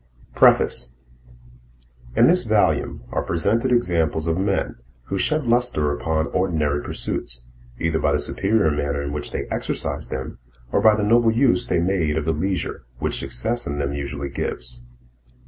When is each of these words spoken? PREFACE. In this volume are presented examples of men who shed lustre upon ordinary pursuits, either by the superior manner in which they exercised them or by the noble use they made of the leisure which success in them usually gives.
PREFACE. 0.33 0.93
In 2.15 2.25
this 2.25 2.41
volume 2.41 3.03
are 3.11 3.21
presented 3.21 3.71
examples 3.71 4.25
of 4.25 4.35
men 4.39 4.77
who 5.03 5.19
shed 5.19 5.45
lustre 5.45 5.91
upon 5.91 6.25
ordinary 6.29 6.81
pursuits, 6.81 7.45
either 7.77 7.99
by 7.99 8.11
the 8.11 8.17
superior 8.17 8.71
manner 8.71 9.03
in 9.03 9.13
which 9.13 9.31
they 9.31 9.43
exercised 9.51 10.09
them 10.09 10.39
or 10.71 10.81
by 10.81 10.95
the 10.95 11.03
noble 11.03 11.29
use 11.31 11.67
they 11.67 11.77
made 11.79 12.17
of 12.17 12.25
the 12.25 12.33
leisure 12.33 12.83
which 12.97 13.19
success 13.19 13.67
in 13.67 13.77
them 13.77 13.93
usually 13.93 14.29
gives. 14.29 14.83